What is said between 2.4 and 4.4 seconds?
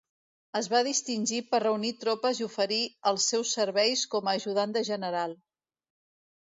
i oferir els seus serveis com a